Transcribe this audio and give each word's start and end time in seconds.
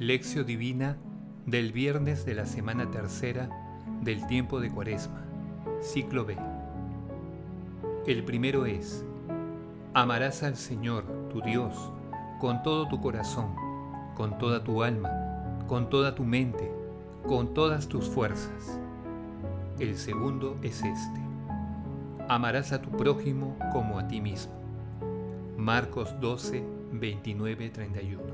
Lección 0.00 0.44
Divina 0.44 0.96
del 1.46 1.70
viernes 1.70 2.26
de 2.26 2.34
la 2.34 2.46
semana 2.46 2.90
tercera 2.90 3.48
del 4.02 4.26
tiempo 4.26 4.58
de 4.58 4.68
Cuaresma, 4.68 5.22
ciclo 5.80 6.24
B. 6.24 6.36
El 8.04 8.24
primero 8.24 8.66
es, 8.66 9.04
amarás 9.94 10.42
al 10.42 10.56
Señor, 10.56 11.04
tu 11.30 11.40
Dios, 11.42 11.92
con 12.40 12.64
todo 12.64 12.88
tu 12.88 13.00
corazón, 13.00 13.54
con 14.16 14.36
toda 14.36 14.64
tu 14.64 14.82
alma, 14.82 15.12
con 15.68 15.88
toda 15.88 16.16
tu 16.16 16.24
mente, 16.24 16.72
con 17.28 17.54
todas 17.54 17.86
tus 17.86 18.06
fuerzas. 18.06 18.80
El 19.78 19.96
segundo 19.96 20.58
es 20.62 20.82
este, 20.82 21.20
amarás 22.28 22.72
a 22.72 22.82
tu 22.82 22.90
prójimo 22.90 23.56
como 23.72 24.00
a 24.00 24.08
ti 24.08 24.20
mismo. 24.20 24.54
Marcos 25.56 26.16
12, 26.20 26.64
29, 26.90 27.70
31. 27.70 28.33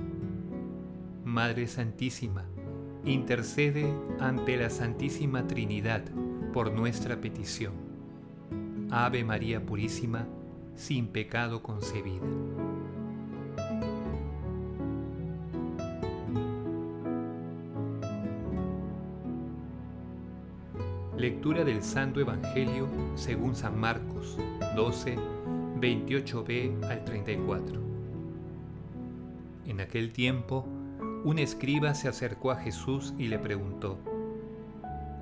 Madre 1.31 1.65
Santísima, 1.67 2.43
intercede 3.05 3.89
ante 4.19 4.57
la 4.57 4.69
Santísima 4.69 5.47
Trinidad 5.47 6.03
por 6.51 6.73
nuestra 6.73 7.21
petición. 7.21 7.71
Ave 8.89 9.23
María 9.23 9.65
Purísima, 9.65 10.27
sin 10.75 11.07
pecado 11.07 11.63
concebida. 11.63 12.25
Lectura 21.17 21.63
del 21.63 21.81
Santo 21.81 22.19
Evangelio 22.19 22.89
según 23.15 23.55
San 23.55 23.79
Marcos 23.79 24.37
12, 24.75 25.15
28b 25.79 26.83
al 26.83 27.05
34. 27.05 27.79
En 29.67 29.79
aquel 29.79 30.11
tiempo, 30.11 30.67
un 31.23 31.37
escriba 31.37 31.93
se 31.93 32.07
acercó 32.07 32.49
a 32.51 32.55
Jesús 32.55 33.13
y 33.17 33.27
le 33.27 33.37
preguntó, 33.37 33.97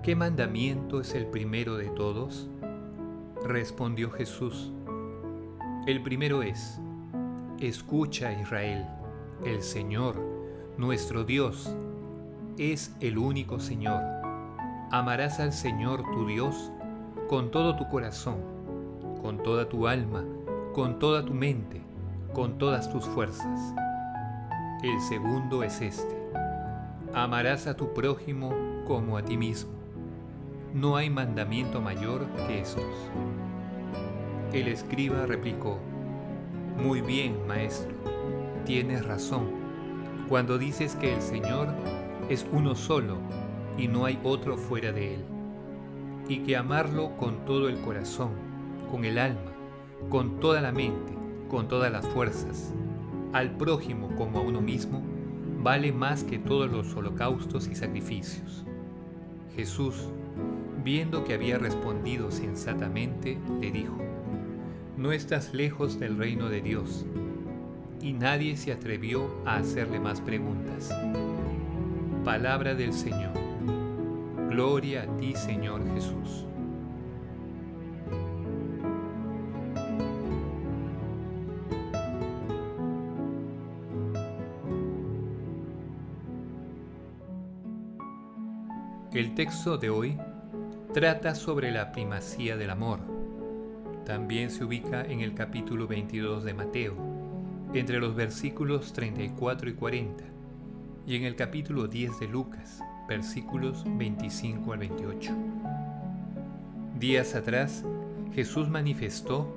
¿qué 0.02 0.16
mandamiento 0.16 1.02
es 1.02 1.14
el 1.14 1.26
primero 1.26 1.76
de 1.76 1.90
todos? 1.90 2.48
Respondió 3.44 4.10
Jesús, 4.10 4.72
el 5.88 6.02
primero 6.02 6.42
es, 6.42 6.80
escucha 7.60 8.32
Israel, 8.32 8.86
el 9.46 9.62
Señor, 9.62 10.16
nuestro 10.78 11.26
Dios, 11.26 11.76
es 12.58 12.96
el 13.02 13.18
único 13.18 13.60
Señor. 13.60 14.02
Amarás 14.92 15.42
al 15.42 15.52
Señor 15.52 16.04
tu 16.14 16.26
Dios 16.26 16.72
con 17.28 17.52
todo 17.52 17.76
tu 17.76 17.90
corazón, 17.90 18.38
con 19.22 19.44
toda 19.44 19.68
tu 19.68 19.88
alma, 19.88 20.24
con 20.74 20.98
toda 20.98 21.26
tu 21.26 21.34
mente, 21.34 21.82
con 22.34 22.58
todas 22.58 22.90
tus 22.90 23.06
fuerzas 23.06 23.76
el 24.84 25.02
segundo 25.02 25.64
es 25.64 25.82
este. 25.82 26.16
Amarás 27.14 27.68
a 27.68 27.76
tu 27.76 27.94
prójimo 27.94 28.54
como 28.88 29.18
a 29.18 29.24
ti 29.24 29.36
mismo. 29.36 29.72
No 30.74 30.96
hay 30.96 31.10
mandamiento 31.10 31.82
mayor 31.82 32.26
que 32.48 32.62
estos. 32.62 32.86
El 34.54 34.68
escriba 34.68 35.26
replicó, 35.26 35.80
Muy 36.82 37.02
bien, 37.02 37.46
maestro, 37.46 37.94
tienes 38.66 39.06
razón, 39.06 39.50
cuando 40.30 40.58
dices 40.58 40.96
que 40.96 41.14
el 41.14 41.22
Señor 41.22 41.68
es 42.30 42.46
uno 42.52 42.76
solo 42.76 43.18
y 43.78 43.88
no 43.88 44.06
hay 44.06 44.20
otro 44.24 44.58
fuera 44.58 44.92
de 44.92 45.16
Él, 45.16 45.26
y 46.28 46.40
que 46.40 46.56
amarlo 46.56 47.18
con 47.18 47.46
todo 47.46 47.68
el 47.68 47.82
corazón, 47.82 48.32
con 48.90 49.04
el 49.04 49.18
alma, 49.18 49.52
con 50.10 50.40
toda 50.40 50.62
la 50.62 50.72
mente, 50.72 51.14
con 51.50 51.68
todas 51.68 51.92
las 51.92 52.08
fuerzas, 52.08 52.74
al 53.34 53.58
prójimo 53.58 54.16
como 54.16 54.40
a 54.40 54.42
uno 54.42 54.62
mismo 54.62 55.04
vale 55.62 55.92
más 55.92 56.24
que 56.24 56.40
todos 56.40 56.72
los 56.72 56.96
holocaustos 56.96 57.68
y 57.68 57.76
sacrificios. 57.76 58.64
Jesús, 59.56 60.08
viendo 60.84 61.26
que 61.26 61.34
había 61.34 61.58
respondido 61.58 62.32
sensatamente, 62.32 63.38
le 63.60 63.72
dijo, 63.72 63.98
No 64.98 65.12
estás 65.12 65.54
lejos 65.54 66.00
del 66.00 66.18
reino 66.18 66.50
de 66.50 66.62
Dios. 66.62 67.06
Y 68.02 68.14
nadie 68.14 68.56
se 68.56 68.72
atrevió 68.72 69.30
a 69.46 69.58
hacerle 69.58 70.00
más 70.00 70.22
preguntas. 70.22 70.90
Palabra 72.24 72.74
del 72.74 72.94
Señor. 72.94 73.34
Gloria 74.50 75.04
a 75.04 75.18
ti, 75.18 75.34
Señor 75.36 75.82
Jesús. 75.94 76.46
El 89.12 89.34
texto 89.34 89.80
de 89.80 89.90
hoy 89.90 90.20
trata 90.94 91.34
sobre 91.34 91.72
la 91.72 91.92
primacía 91.92 92.58
del 92.58 92.70
amor. 92.70 93.00
También 94.06 94.52
se 94.52 94.64
ubica 94.64 95.04
en 95.04 95.22
el 95.22 95.34
capítulo 95.34 95.88
22 95.88 96.44
de 96.44 96.54
Mateo, 96.54 96.94
entre 97.74 98.00
los 98.00 98.14
versículos 98.14 98.94
34 98.94 99.72
y 99.72 99.74
40, 99.74 100.24
y 101.08 101.16
en 101.16 101.24
el 101.24 101.36
capítulo 101.36 101.88
10 101.88 102.20
de 102.20 102.28
Lucas, 102.28 102.84
versículos 103.08 103.84
25 103.98 104.74
al 104.74 104.80
28. 104.80 105.32
Días 107.00 107.34
atrás, 107.34 107.84
Jesús 108.36 108.70
manifestó 108.70 109.52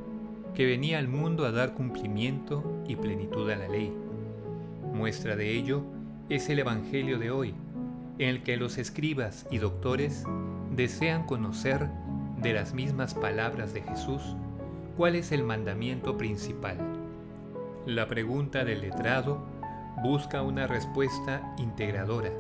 que 0.55 0.65
venía 0.65 0.99
al 0.99 1.09
mundo 1.09 1.45
a 1.45 1.53
dar 1.53 1.75
cumplimiento 1.75 2.83
y 2.89 2.97
plenitud 2.97 3.51
a 3.51 3.57
la 3.57 3.69
ley. 3.69 3.93
Muestra 4.95 5.37
de 5.37 5.51
ello 5.51 5.83
es 6.31 6.49
el 6.49 6.59
Evangelio 6.59 7.19
de 7.19 7.31
hoy, 7.31 7.55
en 8.19 8.29
el 8.29 8.43
que 8.43 8.57
los 8.57 8.79
escribas 8.79 9.47
y 9.51 9.59
doctores 9.59 10.25
desean 10.71 11.27
conocer 11.27 11.89
de 12.41 12.53
las 12.53 12.75
mismas 12.75 13.15
palabras 13.15 13.73
de 13.73 13.83
Jesús 13.83 14.23
cuál 14.97 15.15
es 15.15 15.33
el 15.33 15.45
mandamiento 15.45 16.17
principal. 16.17 16.77
La 17.87 18.09
pregunta 18.09 18.65
del 18.65 18.83
letrado 18.83 19.45
busca 20.03 20.43
una 20.43 20.67
respuesta 20.67 21.55
integradora, 21.59 22.31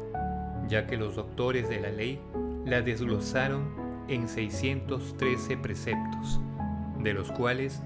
ya 0.69 0.87
que 0.87 0.97
los 0.97 1.17
doctores 1.17 1.69
de 1.69 1.81
la 1.81 1.91
ley 1.91 2.21
la 2.65 2.83
desglosaron 2.83 3.75
en 4.09 4.29
613 4.29 5.57
preceptos, 5.57 6.41
de 6.99 7.15
los 7.15 7.31
cuales 7.33 7.83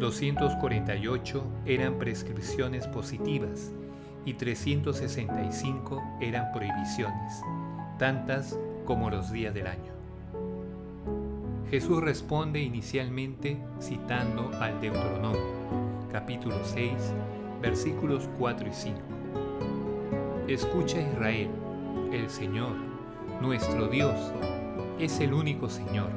248 0.00 1.44
eran 1.66 1.98
prescripciones 1.98 2.86
positivas 2.86 3.72
y 4.28 4.34
365 4.34 6.02
eran 6.20 6.52
prohibiciones, 6.52 7.42
tantas 7.98 8.58
como 8.84 9.08
los 9.08 9.32
días 9.32 9.54
del 9.54 9.68
año. 9.68 9.90
Jesús 11.70 12.02
responde 12.02 12.60
inicialmente 12.60 13.56
citando 13.80 14.50
al 14.60 14.82
Deuteronomio, 14.82 15.40
capítulo 16.12 16.56
6, 16.62 16.92
versículos 17.62 18.28
4 18.38 18.68
y 18.68 18.72
5. 18.72 18.98
Escucha 20.46 21.00
Israel, 21.00 21.48
el 22.12 22.28
Señor, 22.28 22.74
nuestro 23.40 23.88
Dios, 23.88 24.14
es 24.98 25.20
el 25.20 25.32
único 25.32 25.70
Señor. 25.70 26.10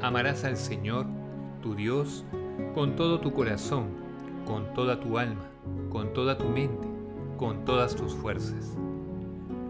Amarás 0.00 0.44
al 0.44 0.56
Señor, 0.56 1.04
tu 1.60 1.74
Dios, 1.74 2.24
con 2.74 2.96
todo 2.96 3.20
tu 3.20 3.34
corazón, 3.34 3.88
con 4.46 4.72
toda 4.72 5.00
tu 5.00 5.18
alma, 5.18 5.44
con 5.90 6.14
toda 6.14 6.38
tu 6.38 6.48
mente 6.48 6.95
con 7.36 7.64
todas 7.64 7.94
tus 7.94 8.14
fuerzas. 8.14 8.76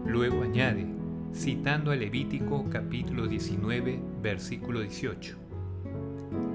Luego 0.05 0.43
añade, 0.43 0.85
citando 1.33 1.91
a 1.91 1.95
Levítico 1.95 2.65
capítulo 2.69 3.27
19, 3.27 3.99
versículo 4.21 4.79
18, 4.81 5.35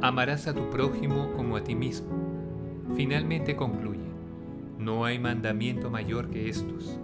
Amarás 0.01 0.49
a 0.49 0.55
tu 0.55 0.69
prójimo 0.71 1.31
como 1.37 1.57
a 1.57 1.65
ti 1.65 1.75
mismo. 1.75 2.09
Finalmente 2.97 3.55
concluye, 3.57 4.01
no 4.79 5.05
hay 5.05 5.19
mandamiento 5.19 5.91
mayor 5.91 6.31
que 6.31 6.49
estos. 6.49 6.99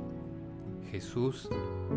Jesús, 0.91 1.49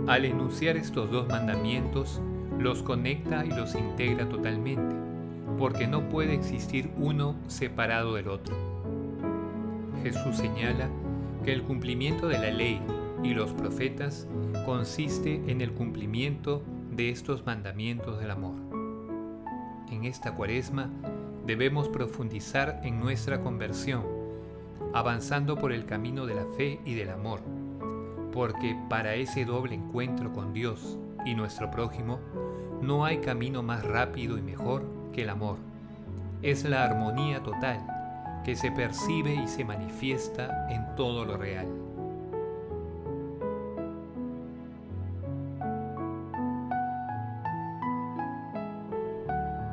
al 0.08 0.26
enunciar 0.26 0.78
estos 0.78 1.10
dos 1.12 1.28
mandamientos, 1.28 2.22
los 2.60 2.84
conecta 2.84 3.46
y 3.46 3.50
los 3.50 3.74
integra 3.74 4.28
totalmente, 4.28 4.96
porque 5.58 5.88
no 5.88 6.10
puede 6.10 6.34
existir 6.34 6.92
uno 6.98 7.36
separado 7.48 8.16
del 8.16 8.28
otro. 8.28 8.56
Jesús 10.04 10.36
señala 10.36 10.90
que 11.44 11.54
el 11.54 11.64
cumplimiento 11.64 12.28
de 12.28 12.38
la 12.38 12.52
ley 12.52 12.82
y 13.24 13.34
los 13.34 13.52
profetas 13.54 14.28
consiste 14.66 15.42
en 15.48 15.62
el 15.62 15.74
cumplimiento 15.74 16.62
de 16.92 17.10
estos 17.10 17.46
mandamientos 17.46 18.20
del 18.20 18.32
amor. 18.32 18.56
En 19.90 20.06
esta 20.06 20.36
cuaresma 20.36 20.90
debemos 21.46 21.90
profundizar 21.90 22.82
en 22.84 23.00
nuestra 23.00 23.42
conversión, 23.42 24.04
avanzando 24.94 25.58
por 25.58 25.72
el 25.72 25.86
camino 25.86 26.26
de 26.26 26.36
la 26.36 26.46
fe 26.58 26.80
y 26.86 26.96
del 26.96 27.10
amor, 27.10 27.42
porque 28.32 28.78
para 28.90 29.16
ese 29.16 29.46
doble 29.46 29.76
encuentro 29.76 30.32
con 30.34 30.54
Dios 30.54 30.98
y 31.26 31.36
nuestro 31.36 31.70
prójimo 31.72 32.20
no 32.82 33.06
hay 33.06 33.20
camino 33.20 33.64
más 33.64 33.86
rápido 33.86 34.38
y 34.38 34.42
mejor 34.42 34.84
que 35.14 35.24
el 35.24 35.30
amor. 35.30 35.58
Es 36.42 36.64
la 36.64 36.84
armonía 36.84 37.44
total 37.44 37.91
que 38.44 38.56
se 38.56 38.72
percibe 38.72 39.34
y 39.34 39.48
se 39.48 39.64
manifiesta 39.64 40.68
en 40.70 40.96
todo 40.96 41.26
lo 41.26 41.38
real. 41.38 41.68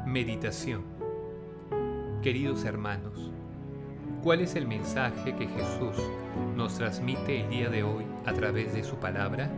Meditación 0.06 0.98
Queridos 2.22 2.64
hermanos, 2.64 3.30
¿cuál 4.24 4.40
es 4.40 4.56
el 4.56 4.66
mensaje 4.66 5.36
que 5.36 5.46
Jesús 5.46 5.96
nos 6.56 6.74
transmite 6.74 7.42
el 7.42 7.48
día 7.48 7.68
de 7.70 7.84
hoy 7.84 8.04
a 8.26 8.32
través 8.32 8.74
de 8.74 8.82
su 8.82 8.96
palabra? 8.96 9.48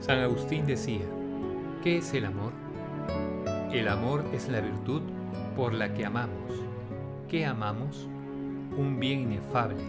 San 0.00 0.18
Agustín 0.18 0.66
decía, 0.66 1.06
¿qué 1.82 1.98
es 1.98 2.12
el 2.12 2.26
amor? 2.26 2.52
El 3.72 3.88
amor 3.88 4.26
es 4.34 4.48
la 4.50 4.60
virtud 4.60 5.00
por 5.56 5.72
la 5.72 5.94
que 5.94 6.04
amamos. 6.04 6.69
¿Qué 7.30 7.46
amamos? 7.46 8.08
Un 8.76 8.98
bien 8.98 9.20
inefable, 9.20 9.84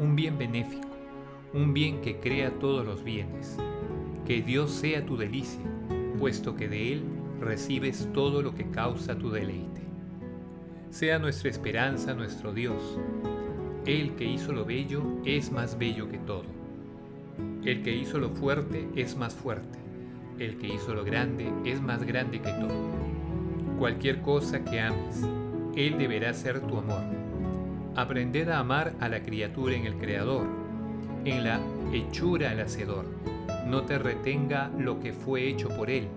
un 0.00 0.16
bien 0.16 0.36
benéfico, 0.36 0.88
un 1.54 1.72
bien 1.72 2.00
que 2.00 2.16
crea 2.16 2.58
todos 2.58 2.84
los 2.84 3.04
bienes. 3.04 3.56
Que 4.26 4.42
Dios 4.42 4.72
sea 4.72 5.06
tu 5.06 5.16
delicia, 5.16 5.62
puesto 6.18 6.56
que 6.56 6.66
de 6.66 6.94
Él 6.94 7.04
recibes 7.38 8.08
todo 8.12 8.42
lo 8.42 8.56
que 8.56 8.68
causa 8.68 9.16
tu 9.16 9.30
deleite. 9.30 9.80
Sea 10.90 11.20
nuestra 11.20 11.50
esperanza 11.50 12.14
nuestro 12.14 12.52
Dios. 12.52 12.98
Él 13.86 14.16
que 14.16 14.24
hizo 14.24 14.52
lo 14.52 14.64
bello 14.64 15.04
es 15.24 15.52
más 15.52 15.78
bello 15.78 16.08
que 16.08 16.18
todo. 16.18 16.50
El 17.64 17.84
que 17.84 17.94
hizo 17.94 18.18
lo 18.18 18.30
fuerte 18.30 18.88
es 18.96 19.16
más 19.16 19.36
fuerte. 19.36 19.78
El 20.40 20.58
que 20.58 20.66
hizo 20.66 20.96
lo 20.96 21.04
grande 21.04 21.48
es 21.64 21.80
más 21.80 22.02
grande 22.02 22.40
que 22.40 22.50
todo. 22.50 22.74
Cualquier 23.78 24.20
cosa 24.22 24.64
que 24.64 24.80
ames, 24.80 25.24
Él 25.76 25.96
deberá 25.98 26.34
ser 26.34 26.60
tu 26.60 26.78
amor. 26.78 27.02
Aprended 27.96 28.48
a 28.48 28.58
amar 28.58 28.94
a 29.00 29.08
la 29.08 29.22
criatura 29.22 29.74
en 29.74 29.86
el 29.86 29.96
Creador, 29.96 30.46
en 31.24 31.44
la 31.44 31.60
hechura 31.92 32.50
al 32.50 32.60
Hacedor. 32.60 33.06
No 33.66 33.82
te 33.82 33.98
retenga 33.98 34.70
lo 34.78 35.00
que 35.00 35.12
fue 35.12 35.48
hecho 35.48 35.68
por 35.68 35.88
Él, 35.88 36.08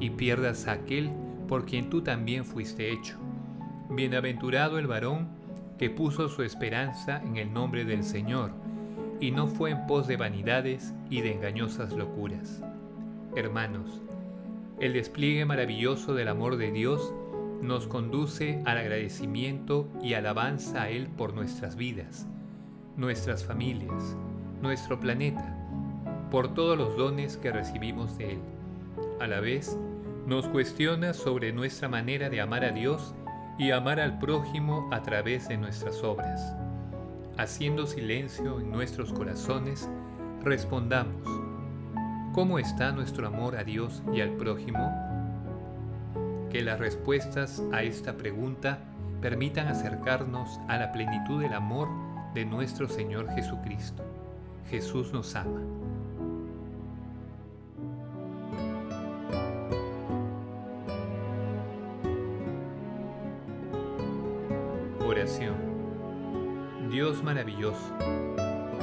y 0.00 0.10
pierdas 0.10 0.66
a 0.68 0.72
aquel 0.72 1.10
por 1.48 1.64
quien 1.64 1.88
tú 1.88 2.02
también 2.02 2.44
fuiste 2.44 2.92
hecho. 2.92 3.16
Bienaventurado 3.90 4.78
el 4.78 4.86
varón 4.86 5.28
que 5.78 5.88
puso 5.88 6.28
su 6.28 6.42
esperanza 6.42 7.22
en 7.22 7.36
el 7.36 7.52
nombre 7.52 7.84
del 7.84 8.04
Señor, 8.04 8.50
y 9.20 9.30
no 9.30 9.46
fue 9.46 9.70
en 9.70 9.86
pos 9.86 10.06
de 10.06 10.16
vanidades 10.16 10.92
y 11.08 11.22
de 11.22 11.32
engañosas 11.32 11.92
locuras. 11.92 12.62
Hermanos, 13.34 14.02
el 14.80 14.92
despliegue 14.92 15.44
maravilloso 15.44 16.14
del 16.14 16.28
amor 16.28 16.56
de 16.56 16.70
Dios 16.70 17.12
nos 17.62 17.86
conduce 17.86 18.62
al 18.64 18.78
agradecimiento 18.78 19.88
y 20.02 20.14
alabanza 20.14 20.82
a 20.82 20.90
Él 20.90 21.08
por 21.08 21.34
nuestras 21.34 21.76
vidas, 21.76 22.26
nuestras 22.96 23.44
familias, 23.44 24.16
nuestro 24.62 25.00
planeta, 25.00 25.56
por 26.30 26.54
todos 26.54 26.76
los 26.76 26.96
dones 26.96 27.36
que 27.36 27.52
recibimos 27.52 28.16
de 28.18 28.32
Él. 28.32 28.40
A 29.20 29.26
la 29.26 29.40
vez, 29.40 29.76
nos 30.26 30.46
cuestiona 30.48 31.14
sobre 31.14 31.52
nuestra 31.52 31.88
manera 31.88 32.28
de 32.28 32.40
amar 32.40 32.64
a 32.64 32.70
Dios 32.70 33.14
y 33.58 33.70
amar 33.70 33.98
al 33.98 34.18
prójimo 34.18 34.88
a 34.92 35.02
través 35.02 35.48
de 35.48 35.56
nuestras 35.56 36.02
obras. 36.04 36.54
Haciendo 37.38 37.86
silencio 37.86 38.60
en 38.60 38.70
nuestros 38.70 39.12
corazones, 39.12 39.88
respondamos, 40.42 41.22
¿cómo 42.34 42.58
está 42.58 42.92
nuestro 42.92 43.26
amor 43.26 43.56
a 43.56 43.64
Dios 43.64 44.02
y 44.12 44.20
al 44.20 44.36
prójimo? 44.36 45.07
Que 46.50 46.62
las 46.62 46.78
respuestas 46.78 47.62
a 47.72 47.82
esta 47.82 48.16
pregunta 48.16 48.78
permitan 49.20 49.68
acercarnos 49.68 50.58
a 50.66 50.78
la 50.78 50.92
plenitud 50.92 51.42
del 51.42 51.52
amor 51.52 51.88
de 52.32 52.46
nuestro 52.46 52.88
Señor 52.88 53.28
Jesucristo. 53.34 54.02
Jesús 54.70 55.12
nos 55.12 55.34
ama. 55.34 55.60
Oración. 65.06 65.56
Dios 66.90 67.22
maravilloso, 67.22 67.92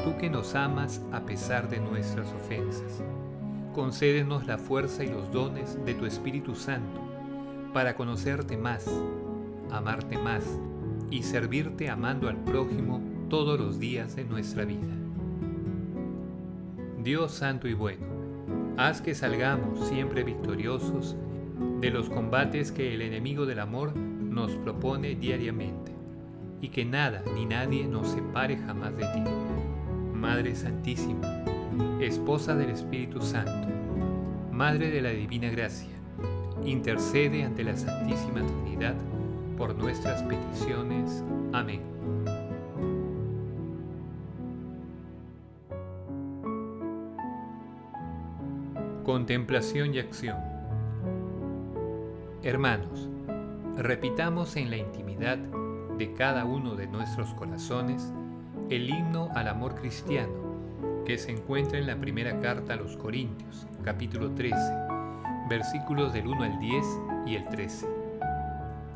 tú 0.04 0.16
que 0.20 0.30
nos 0.30 0.54
amas 0.54 1.02
a 1.12 1.22
pesar 1.22 1.68
de 1.68 1.80
nuestras 1.80 2.32
ofensas, 2.32 3.02
concédenos 3.74 4.46
la 4.46 4.60
fuerza 4.60 5.04
y 5.04 5.08
los 5.08 5.32
dones 5.32 5.84
de 5.84 5.96
tu 5.96 6.06
Espíritu 6.06 6.54
Santo 6.54 7.05
para 7.76 7.98
conocerte 7.98 8.56
más, 8.56 8.90
amarte 9.70 10.18
más 10.18 10.46
y 11.12 11.24
servirte 11.24 11.90
amando 11.90 12.30
al 12.30 12.38
prójimo 12.38 13.02
todos 13.28 13.60
los 13.60 13.80
días 13.82 14.16
de 14.16 14.24
nuestra 14.24 14.64
vida. 14.64 14.96
Dios 17.04 17.34
Santo 17.34 17.68
y 17.68 17.74
bueno, 17.74 18.06
haz 18.78 19.02
que 19.02 19.14
salgamos 19.14 19.90
siempre 19.90 20.24
victoriosos 20.24 21.18
de 21.82 21.90
los 21.92 22.10
combates 22.10 22.72
que 22.72 22.94
el 22.94 23.02
enemigo 23.02 23.46
del 23.46 23.60
amor 23.60 23.94
nos 23.94 24.54
propone 24.56 25.16
diariamente 25.16 25.92
y 26.62 26.70
que 26.70 26.86
nada 26.86 27.24
ni 27.36 27.46
nadie 27.46 27.86
nos 27.88 28.08
separe 28.08 28.56
jamás 28.56 28.96
de 28.96 29.04
ti. 29.04 29.24
Madre 30.14 30.56
Santísima, 30.56 31.44
Esposa 32.00 32.56
del 32.56 32.70
Espíritu 32.70 33.22
Santo, 33.22 33.68
Madre 34.50 34.92
de 34.92 35.02
la 35.02 35.10
Divina 35.10 35.50
Gracia, 35.50 35.95
intercede 36.66 37.44
ante 37.44 37.64
la 37.64 37.76
Santísima 37.76 38.46
Trinidad 38.46 38.96
por 39.58 39.76
nuestras 39.76 40.22
peticiones. 40.24 41.24
Amén. 41.54 41.82
Contemplación 49.04 49.94
y 49.94 50.00
acción. 50.00 50.38
Hermanos, 52.42 53.10
repitamos 53.78 54.56
en 54.56 54.70
la 54.70 54.78
intimidad 54.78 55.38
de 55.98 56.14
cada 56.14 56.46
uno 56.46 56.76
de 56.76 56.88
nuestros 56.88 57.34
corazones 57.36 58.12
el 58.70 58.90
himno 58.90 59.30
al 59.36 59.48
amor 59.48 59.76
cristiano 59.76 60.34
que 61.06 61.18
se 61.18 61.32
encuentra 61.32 61.78
en 61.78 61.88
la 61.88 61.96
primera 61.96 62.40
carta 62.40 62.74
a 62.74 62.78
los 62.78 62.98
Corintios, 62.98 63.68
capítulo 63.84 64.32
13, 64.32 64.85
versículos 65.50 66.14
del 66.14 66.28
1 66.28 66.44
al 66.44 66.60
10 66.60 66.86
y 67.26 67.36
el 67.36 67.48
13. 67.48 67.88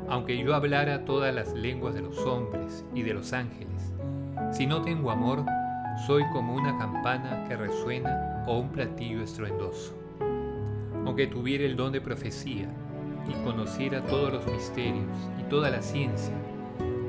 Aunque 0.07 0.37
yo 0.37 0.55
hablara 0.55 1.05
todas 1.05 1.33
las 1.33 1.53
lenguas 1.53 1.93
de 1.93 2.01
los 2.01 2.17
hombres 2.19 2.83
y 2.95 3.03
de 3.03 3.13
los 3.13 3.33
ángeles, 3.33 3.93
si 4.51 4.65
no 4.65 4.81
tengo 4.81 5.11
amor, 5.11 5.45
soy 6.07 6.23
como 6.31 6.55
una 6.55 6.77
campana 6.77 7.45
que 7.47 7.55
resuena 7.55 8.43
o 8.47 8.57
un 8.57 8.69
platillo 8.69 9.21
estruendoso. 9.21 9.95
Aunque 11.05 11.27
tuviera 11.27 11.65
el 11.65 11.75
don 11.75 11.91
de 11.91 12.01
profecía 12.01 12.67
y 13.27 13.33
conociera 13.43 14.01
todos 14.05 14.33
los 14.33 14.47
misterios 14.47 15.05
y 15.39 15.43
toda 15.43 15.69
la 15.69 15.81
ciencia, 15.81 16.33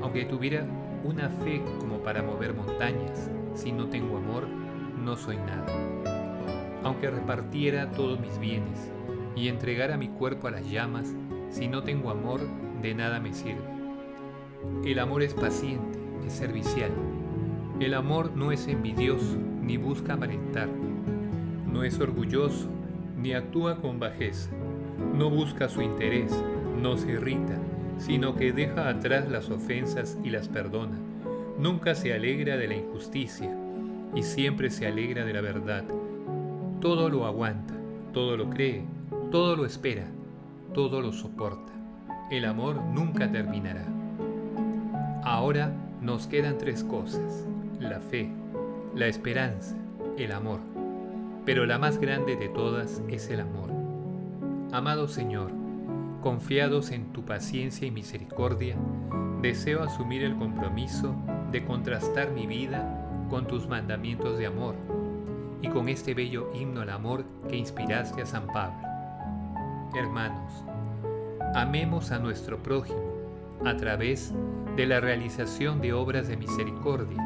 aunque 0.01 0.25
tuviera 0.25 0.65
una 1.03 1.29
fe 1.29 1.63
como 1.79 1.97
para 1.99 2.21
mover 2.21 2.53
montañas, 2.53 3.31
si 3.55 3.71
no 3.71 3.87
tengo 3.87 4.17
amor, 4.17 4.47
no 5.03 5.15
soy 5.15 5.37
nada. 5.37 5.65
Aunque 6.83 7.09
repartiera 7.09 7.89
todos 7.91 8.19
mis 8.19 8.37
bienes 8.37 8.91
y 9.35 9.47
entregara 9.47 9.97
mi 9.97 10.09
cuerpo 10.09 10.47
a 10.47 10.51
las 10.51 10.69
llamas, 10.69 11.13
si 11.49 11.67
no 11.67 11.83
tengo 11.83 12.09
amor, 12.09 12.41
de 12.81 12.93
nada 12.93 13.19
me 13.19 13.33
sirve. 13.33 13.61
El 14.85 14.99
amor 14.99 15.23
es 15.23 15.33
paciente, 15.33 15.99
es 16.25 16.33
servicial. 16.33 16.91
El 17.79 17.93
amor 17.93 18.31
no 18.35 18.51
es 18.51 18.67
envidioso, 18.67 19.37
ni 19.61 19.77
busca 19.77 20.13
aparentar. 20.13 20.69
No 21.67 21.83
es 21.83 21.99
orgulloso, 21.99 22.69
ni 23.17 23.33
actúa 23.33 23.77
con 23.77 23.99
bajeza. 23.99 24.49
No 25.15 25.29
busca 25.29 25.69
su 25.69 25.81
interés, 25.81 26.31
no 26.81 26.97
se 26.97 27.11
irrita 27.11 27.59
sino 28.01 28.35
que 28.35 28.51
deja 28.51 28.89
atrás 28.89 29.29
las 29.29 29.49
ofensas 29.49 30.17
y 30.23 30.31
las 30.31 30.47
perdona. 30.47 30.97
Nunca 31.59 31.93
se 31.93 32.13
alegra 32.13 32.57
de 32.57 32.67
la 32.67 32.75
injusticia 32.75 33.55
y 34.15 34.23
siempre 34.23 34.71
se 34.71 34.87
alegra 34.87 35.23
de 35.23 35.33
la 35.33 35.41
verdad. 35.41 35.83
Todo 36.81 37.09
lo 37.09 37.27
aguanta, 37.27 37.75
todo 38.11 38.37
lo 38.37 38.49
cree, 38.49 38.83
todo 39.31 39.55
lo 39.55 39.65
espera, 39.65 40.03
todo 40.73 40.99
lo 40.99 41.13
soporta. 41.13 41.71
El 42.29 42.43
amor 42.43 42.81
nunca 42.83 43.31
terminará. 43.31 43.85
Ahora 45.23 45.71
nos 46.01 46.27
quedan 46.27 46.57
tres 46.57 46.83
cosas, 46.83 47.47
la 47.79 48.01
fe, 48.01 48.29
la 48.93 49.07
esperanza, 49.07 49.77
el 50.17 50.33
amor. 50.33 50.59
Pero 51.45 51.65
la 51.65 51.79
más 51.79 51.97
grande 51.97 52.35
de 52.35 52.49
todas 52.49 53.01
es 53.07 53.29
el 53.29 53.39
amor. 53.39 53.71
Amado 54.73 55.07
Señor, 55.07 55.51
confiados 56.21 56.91
en 56.91 57.13
tu 57.13 57.23
paciencia 57.23 57.87
y 57.87 57.91
misericordia, 57.91 58.75
deseo 59.41 59.81
asumir 59.81 60.23
el 60.23 60.35
compromiso 60.35 61.15
de 61.53 61.63
contrastar 61.63 62.31
mi 62.31 62.47
vida 62.47 63.07
con 63.29 63.47
tus 63.47 63.65
mandamientos 63.65 64.37
de 64.37 64.47
amor 64.47 64.75
y 65.61 65.69
con 65.69 65.87
este 65.87 66.13
bello 66.13 66.49
himno 66.53 66.81
al 66.81 66.89
amor 66.89 67.23
que 67.47 67.55
inspiraste 67.55 68.21
a 68.21 68.25
San 68.25 68.47
Pablo. 68.47 68.90
Hermanos, 69.93 70.63
amemos 71.53 72.11
a 72.11 72.19
nuestro 72.19 72.63
prójimo 72.63 73.11
a 73.65 73.75
través 73.75 74.33
de 74.77 74.85
la 74.85 75.01
realización 75.01 75.81
de 75.81 75.91
obras 75.91 76.29
de 76.29 76.37
misericordia 76.37 77.21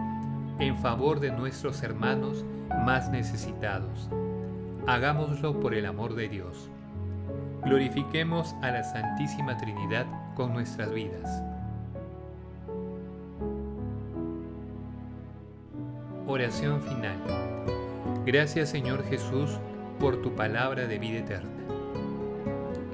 en 0.58 0.76
favor 0.78 1.20
de 1.20 1.32
nuestros 1.32 1.84
hermanos 1.84 2.44
más 2.84 3.12
necesitados. 3.12 4.10
Hagámoslo 4.88 5.60
por 5.60 5.76
el 5.76 5.86
amor 5.86 6.16
de 6.16 6.28
Dios. 6.28 6.70
Glorifiquemos 7.64 8.56
a 8.64 8.72
la 8.72 8.84
Santísima 8.84 9.56
Trinidad 9.58 10.08
con 10.34 10.52
nuestras 10.52 10.92
vidas. 10.92 11.44
Oración 16.26 16.82
final. 16.82 17.18
Gracias 18.26 18.70
Señor 18.70 19.04
Jesús 19.08 19.60
por 20.00 20.20
tu 20.24 20.34
palabra 20.36 20.88
de 20.88 20.98
vida 20.98 21.20
eterna. 21.20 21.65